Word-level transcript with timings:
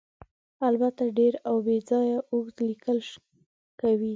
البته 0.67 1.03
ډېر 1.17 1.33
او 1.47 1.55
بې 1.65 1.77
ځایه 1.89 2.17
اوږده 2.31 2.63
لیکل 2.71 2.97
کوي. 3.81 4.09